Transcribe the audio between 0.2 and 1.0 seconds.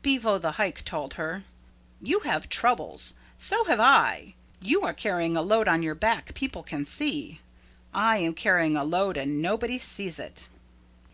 the Hike